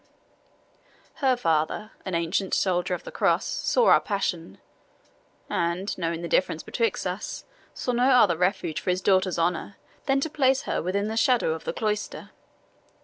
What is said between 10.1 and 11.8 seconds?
to place her within the shadow of the